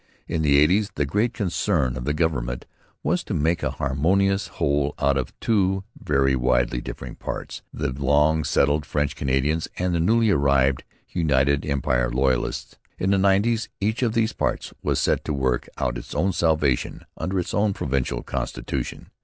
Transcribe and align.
In 0.27 0.41
the 0.41 0.57
eighties 0.57 0.89
the 0.95 1.05
great 1.05 1.31
concern 1.31 1.95
of 1.95 2.05
the 2.05 2.13
government 2.15 2.65
was 3.03 3.23
to 3.23 3.35
make 3.35 3.61
a 3.61 3.69
harmonious 3.69 4.47
whole 4.57 4.95
out 4.97 5.15
of 5.15 5.39
two 5.39 5.83
very 5.95 6.35
widely 6.35 6.81
differing 6.81 7.13
parts 7.13 7.61
the 7.71 7.91
long 7.93 8.43
settled 8.43 8.83
French 8.83 9.15
Canadians 9.15 9.67
and 9.77 9.93
the 9.93 9.99
newly 9.99 10.31
arrived 10.31 10.83
United 11.09 11.67
Empire 11.67 12.09
Loyalists. 12.09 12.77
In 12.97 13.11
the 13.11 13.19
nineties 13.19 13.69
each 13.79 14.01
of 14.01 14.13
these 14.13 14.33
parts 14.33 14.73
was 14.81 14.99
set 14.99 15.23
to 15.25 15.33
work 15.33 15.69
out 15.77 15.99
its 15.99 16.15
own 16.15 16.33
salvation 16.33 17.05
under 17.15 17.39
its 17.39 17.53
own 17.53 17.71
provincial 17.71 18.23
constitution. 18.23 19.11